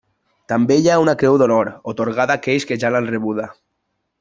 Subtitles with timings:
[0.53, 3.49] També hi ha una Creu d'Honor, atorgada a aquells que ja l'han rebuda.